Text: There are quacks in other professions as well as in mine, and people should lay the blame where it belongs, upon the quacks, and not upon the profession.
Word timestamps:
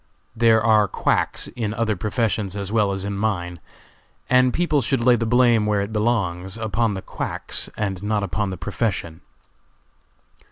There 0.35 0.63
are 0.63 0.87
quacks 0.87 1.47
in 1.49 1.75
other 1.75 1.95
professions 1.95 2.55
as 2.55 2.71
well 2.71 2.91
as 2.91 3.05
in 3.05 3.15
mine, 3.15 3.59
and 4.31 4.51
people 4.51 4.81
should 4.81 4.99
lay 4.99 5.15
the 5.15 5.27
blame 5.27 5.67
where 5.67 5.81
it 5.81 5.93
belongs, 5.93 6.57
upon 6.57 6.95
the 6.95 7.03
quacks, 7.03 7.69
and 7.77 8.01
not 8.01 8.23
upon 8.23 8.49
the 8.49 8.57
profession. 8.57 9.21